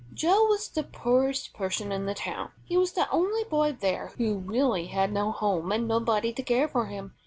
[0.15, 2.53] Joe was the poorest person in the town.
[2.63, 6.67] He was the only boy there who really had no home and nobody to care
[6.67, 7.13] for him.